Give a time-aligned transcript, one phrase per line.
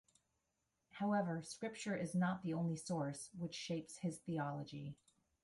[0.93, 4.95] However, Scripture is not the only source which shapes his theology.